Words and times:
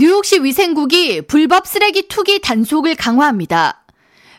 뉴욕시 0.00 0.42
위생국이 0.42 1.20
불법 1.26 1.66
쓰레기 1.66 2.08
투기 2.08 2.40
단속을 2.40 2.94
강화합니다. 2.94 3.84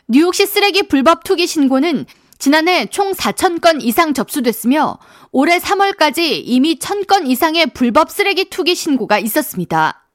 뉴욕시 0.08 0.44
쓰레기 0.44 0.88
불법 0.88 1.22
투기 1.22 1.46
신고는 1.46 2.04
지난해 2.36 2.86
총 2.86 3.12
4천 3.12 3.60
건 3.60 3.80
이상 3.80 4.12
접수됐으며 4.12 4.98
올해 5.30 5.60
3월까지 5.60 6.42
이미 6.44 6.80
1,000건 6.80 7.28
이상의 7.28 7.66
불법 7.74 8.10
쓰레기 8.10 8.46
투기 8.46 8.74
신고가 8.74 9.20
있었습니다. 9.20 10.08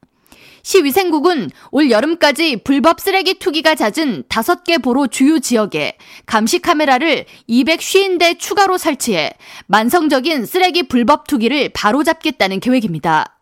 시위생국은 0.64 1.48
올 1.70 1.90
여름까지 1.90 2.62
불법 2.62 3.00
쓰레기 3.00 3.38
투기가 3.38 3.74
잦은 3.74 4.24
5개 4.28 4.82
보로 4.82 5.06
주요 5.06 5.38
지역에 5.38 5.96
감시 6.26 6.58
카메라를 6.58 7.24
250대 7.48 8.38
추가로 8.38 8.76
설치해 8.76 9.32
만성적인 9.66 10.44
쓰레기 10.44 10.88
불법 10.88 11.26
투기를 11.26 11.70
바로잡겠다는 11.70 12.60
계획입니다. 12.60 13.37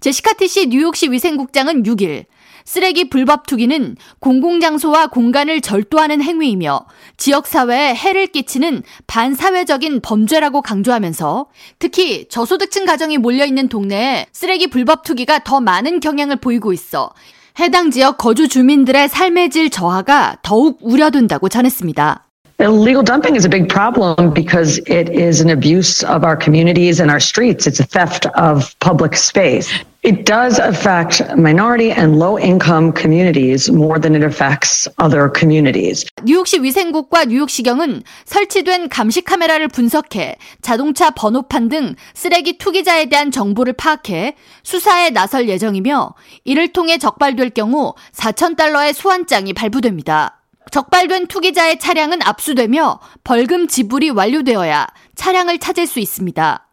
제시카 0.00 0.34
티시 0.34 0.68
뉴욕시 0.68 1.10
위생국장은 1.10 1.82
6일 1.82 2.24
쓰레기 2.66 3.08
불법 3.08 3.46
투기는 3.46 3.96
공공장소와 4.18 5.06
공간을 5.06 5.60
절도하는 5.60 6.20
행위이며 6.20 6.86
지역사회에 7.16 7.94
해를 7.94 8.26
끼치는 8.26 8.82
반사회적인 9.06 10.00
범죄라고 10.00 10.62
강조하면서 10.62 11.46
특히 11.78 12.28
저소득층 12.28 12.84
가정이 12.84 13.18
몰려있는 13.18 13.68
동네에 13.68 14.26
쓰레기 14.32 14.66
불법 14.66 15.04
투기가 15.04 15.38
더 15.44 15.60
많은 15.60 16.00
경향을 16.00 16.36
보이고 16.36 16.72
있어 16.72 17.12
해당 17.60 17.90
지역 17.90 18.18
거주 18.18 18.48
주민들의 18.48 19.08
삶의 19.08 19.50
질 19.50 19.70
저하가 19.70 20.36
더욱 20.42 20.78
우려된다고 20.82 21.48
전했습니다. 21.48 22.24
Illegal 22.58 23.04
dumping 23.04 23.36
is 23.36 23.44
a 23.44 23.50
big 23.50 23.68
problem 23.68 24.32
because 24.32 24.80
it 24.88 25.10
is 25.10 25.42
an 25.42 25.50
abuse 25.50 26.02
of 26.02 26.24
our 26.24 26.36
communities 26.36 27.00
and 27.00 27.10
our 27.10 27.20
streets. 27.20 27.66
It's 27.66 27.80
a 27.80 27.84
theft 27.84 28.26
of 28.34 28.74
public 28.80 29.14
space. 29.14 29.68
It 30.06 30.22
does 30.22 30.60
affect 30.60 31.20
minority 31.34 31.90
and 31.90 32.16
low 32.16 32.38
income 32.38 32.92
communities 32.92 33.68
more 33.68 33.98
than 33.98 34.14
it 34.14 34.24
affects 34.24 34.86
other 35.02 35.28
communities. 35.36 36.06
뉴욕시 36.22 36.62
위생국과 36.62 37.24
뉴욕시경은 37.24 38.04
설치된 38.24 38.88
감시 38.88 39.22
카메라를 39.22 39.66
분석해 39.66 40.36
자동차 40.62 41.10
번호판 41.10 41.68
등 41.68 41.96
쓰레기 42.14 42.56
투기자에 42.56 43.06
대한 43.06 43.32
정보를 43.32 43.72
파악해 43.72 44.36
수사에 44.62 45.10
나설 45.10 45.48
예정이며 45.48 46.14
이를 46.44 46.68
통해 46.68 46.98
적발될 46.98 47.50
경우 47.50 47.94
4천 48.14 48.56
달러의 48.56 48.94
소환장이 48.94 49.54
발부됩니다. 49.54 50.40
적발된 50.70 51.26
투기자의 51.26 51.80
차량은 51.80 52.22
압수되며 52.22 53.00
벌금 53.24 53.66
지불이 53.66 54.10
완료되어야 54.10 54.86
차량을 55.16 55.58
찾을 55.58 55.88
수 55.88 55.98
있습니다. 55.98 56.65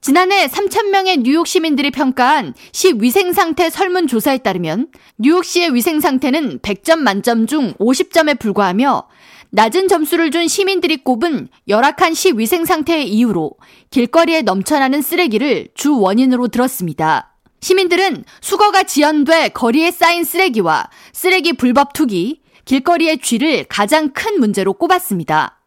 지난해 0.00 0.46
3,000명의 0.46 1.22
뉴욕 1.22 1.46
시민들이 1.46 1.90
평가한 1.90 2.54
시 2.72 2.94
위생 3.00 3.32
상태 3.32 3.68
설문조사에 3.68 4.38
따르면 4.38 4.88
뉴욕시의 5.18 5.74
위생 5.74 6.00
상태는 6.00 6.60
100점 6.60 6.98
만점 6.98 7.46
중 7.46 7.74
50점에 7.74 8.38
불과하며 8.38 9.08
낮은 9.50 9.88
점수를 9.88 10.30
준 10.30 10.46
시민들이 10.46 10.98
꼽은 10.98 11.48
열악한 11.66 12.14
시 12.14 12.32
위생 12.36 12.64
상태의 12.64 13.08
이유로 13.08 13.52
길거리에 13.90 14.42
넘쳐나는 14.42 15.02
쓰레기를 15.02 15.68
주 15.74 15.98
원인으로 15.98 16.48
들었습니다. 16.48 17.34
시민들은 17.60 18.24
수거가 18.40 18.84
지연돼 18.84 19.48
거리에 19.48 19.90
쌓인 19.90 20.22
쓰레기와 20.22 20.90
쓰레기 21.12 21.54
불법 21.54 21.92
투기, 21.92 22.40
길거리의 22.66 23.18
쥐를 23.18 23.64
가장 23.68 24.10
큰 24.10 24.38
문제로 24.38 24.74
꼽았습니다. 24.74 25.57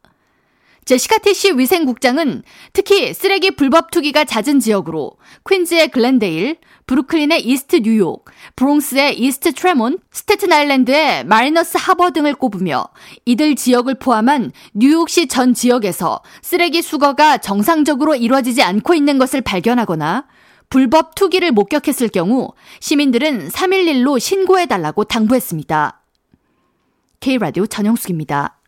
제시카 0.86 1.29
티시 1.29 1.58
위생국장은 1.58 2.44
특히 2.74 3.14
쓰레기 3.14 3.52
불법 3.52 3.92
투기가 3.92 4.26
잦은 4.26 4.60
지역으로 4.60 5.12
퀸즈의 5.48 5.90
글렌데일, 5.90 6.58
브루클린의 6.88 7.46
이스트 7.46 7.78
뉴욕, 7.78 8.26
브롱스의 8.56 9.20
이스트 9.20 9.54
트레몬, 9.54 10.00
스테튼 10.12 10.52
아일랜드의 10.52 11.26
마리너스 11.26 11.78
하버 11.80 12.12
등을 12.12 12.34
꼽으며 12.34 12.86
이들 13.26 13.56
지역을 13.56 14.00
포함한 14.00 14.52
뉴욕시 14.74 15.28
전 15.28 15.54
지역에서 15.54 16.22
쓰레기 16.42 16.82
수거가 16.82 17.38
정상적으로 17.38 18.16
이루어지지 18.16 18.64
않고 18.64 18.94
있는 18.94 19.20
것을 19.20 19.42
발견하거나 19.42 20.26
불법 20.70 21.16
투기를 21.16 21.52
목격했을 21.52 22.10
경우 22.10 22.54
시민들은 22.80 23.50
311로 23.50 24.20
신고해달라고 24.20 25.04
당부했습니다. 25.04 26.02
K라디오 27.20 27.68
전영숙입니다. 27.68 28.61